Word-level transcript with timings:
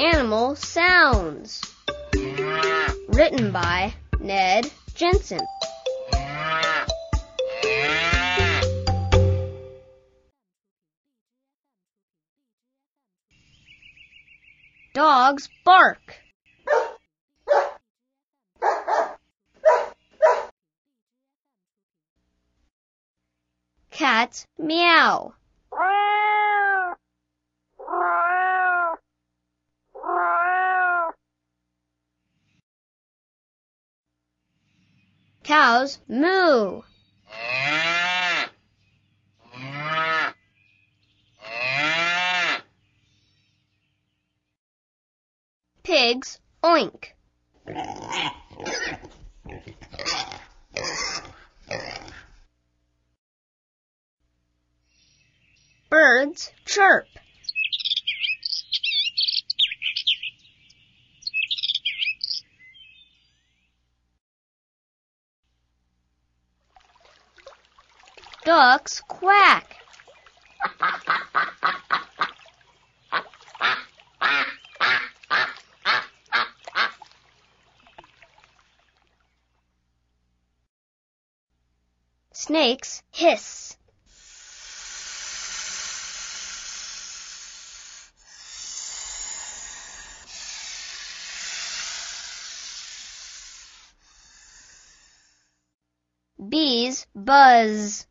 Animal 0.00 0.56
Sounds. 0.56 1.62
Written 3.08 3.52
by 3.52 3.94
Ned 4.18 4.70
Jensen. 4.94 5.40
Dogs 14.94 15.48
bark. 15.64 16.16
Cats 23.90 24.46
meow. 24.58 25.34
Cows 35.44 35.98
moo. 36.08 36.80
Pigs 45.82 46.40
oink. 46.64 47.12
Birds 55.90 56.52
chirp. 56.64 57.06
Ducks 68.44 69.00
quack. 69.08 69.76
Snakes 82.32 83.02
hiss. 83.10 83.78
Bees 96.46 97.06
buzz. 97.14 98.06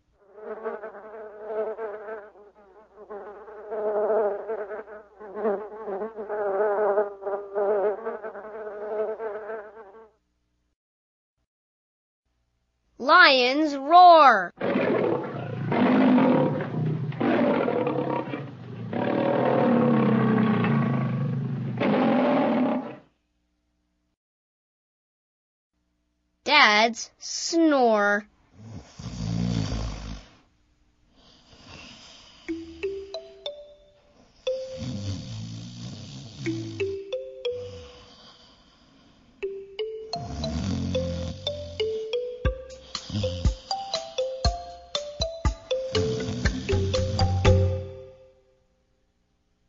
Lions 13.03 13.75
roar. 13.75 14.53
Dads 26.45 27.11
snore. 27.19 28.25